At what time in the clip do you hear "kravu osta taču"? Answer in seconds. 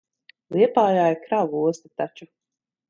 1.27-2.31